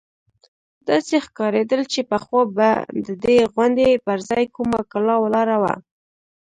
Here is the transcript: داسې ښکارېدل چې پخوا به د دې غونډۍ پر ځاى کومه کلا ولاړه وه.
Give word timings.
داسې 0.87 1.15
ښکارېدل 1.25 1.81
چې 1.93 2.01
پخوا 2.11 2.41
به 2.55 2.69
د 3.05 3.07
دې 3.23 3.37
غونډۍ 3.53 3.91
پر 4.05 4.17
ځاى 4.27 4.45
کومه 4.55 4.79
کلا 4.91 5.15
ولاړه 5.21 5.57
وه. 5.61 5.73